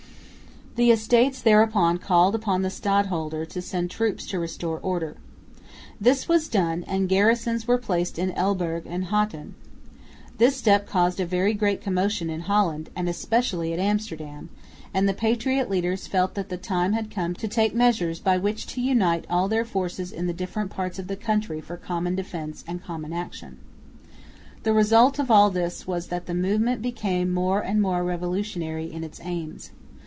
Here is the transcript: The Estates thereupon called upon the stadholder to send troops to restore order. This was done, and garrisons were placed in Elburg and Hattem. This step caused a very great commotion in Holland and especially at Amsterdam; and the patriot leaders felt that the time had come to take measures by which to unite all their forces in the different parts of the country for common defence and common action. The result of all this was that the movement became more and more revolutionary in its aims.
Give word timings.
The 0.77 0.89
Estates 0.89 1.41
thereupon 1.41 1.97
called 1.97 2.33
upon 2.33 2.61
the 2.61 2.69
stadholder 2.69 3.45
to 3.45 3.61
send 3.61 3.91
troops 3.91 4.25
to 4.27 4.39
restore 4.39 4.79
order. 4.79 5.17
This 5.99 6.29
was 6.29 6.47
done, 6.47 6.85
and 6.87 7.09
garrisons 7.09 7.67
were 7.67 7.77
placed 7.77 8.17
in 8.17 8.31
Elburg 8.31 8.83
and 8.85 9.07
Hattem. 9.07 9.55
This 10.37 10.55
step 10.55 10.87
caused 10.87 11.19
a 11.19 11.25
very 11.25 11.53
great 11.53 11.81
commotion 11.81 12.29
in 12.29 12.39
Holland 12.47 12.89
and 12.95 13.09
especially 13.09 13.73
at 13.73 13.79
Amsterdam; 13.79 14.47
and 14.93 15.09
the 15.09 15.13
patriot 15.13 15.69
leaders 15.69 16.07
felt 16.07 16.35
that 16.35 16.47
the 16.47 16.55
time 16.57 16.93
had 16.93 17.11
come 17.11 17.33
to 17.35 17.49
take 17.49 17.75
measures 17.75 18.21
by 18.21 18.37
which 18.37 18.65
to 18.67 18.79
unite 18.81 19.25
all 19.29 19.49
their 19.49 19.65
forces 19.65 20.09
in 20.13 20.25
the 20.25 20.33
different 20.33 20.71
parts 20.71 20.97
of 20.97 21.07
the 21.07 21.17
country 21.17 21.59
for 21.59 21.75
common 21.75 22.15
defence 22.15 22.63
and 22.65 22.81
common 22.81 23.11
action. 23.11 23.57
The 24.63 24.71
result 24.73 25.19
of 25.19 25.29
all 25.29 25.49
this 25.49 25.85
was 25.85 26.07
that 26.07 26.27
the 26.27 26.33
movement 26.33 26.81
became 26.81 27.33
more 27.33 27.59
and 27.59 27.81
more 27.81 28.05
revolutionary 28.05 28.89
in 28.89 29.03
its 29.03 29.19
aims. 29.21 29.71